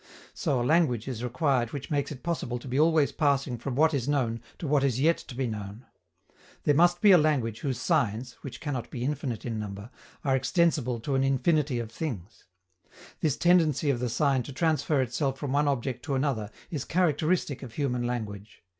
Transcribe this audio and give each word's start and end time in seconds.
So 0.33 0.59
a 0.59 0.65
language 0.65 1.07
is 1.07 1.23
required 1.23 1.73
which 1.73 1.91
makes 1.91 2.11
it 2.11 2.23
possible 2.23 2.57
to 2.57 2.67
be 2.67 2.79
always 2.79 3.11
passing 3.11 3.59
from 3.59 3.75
what 3.75 3.93
is 3.93 4.09
known 4.09 4.41
to 4.57 4.65
what 4.67 4.83
is 4.83 4.99
yet 4.99 5.19
to 5.19 5.35
be 5.35 5.45
known. 5.45 5.85
There 6.63 6.73
must 6.73 7.01
be 7.01 7.11
a 7.11 7.19
language 7.19 7.59
whose 7.59 7.79
signs 7.79 8.33
which 8.41 8.59
cannot 8.59 8.89
be 8.89 9.03
infinite 9.03 9.45
in 9.45 9.59
number 9.59 9.91
are 10.25 10.35
extensible 10.35 10.99
to 11.01 11.13
an 11.13 11.23
infinity 11.23 11.77
of 11.77 11.91
things. 11.91 12.45
This 13.19 13.37
tendency 13.37 13.91
of 13.91 13.99
the 13.99 14.09
sign 14.09 14.41
to 14.41 14.51
transfer 14.53 15.01
itself 15.03 15.37
from 15.37 15.51
one 15.51 15.67
object 15.67 16.03
to 16.05 16.15
another 16.15 16.49
is 16.71 16.83
characteristic 16.83 17.61
of 17.61 17.73
human 17.73 18.01
language. 18.01 18.63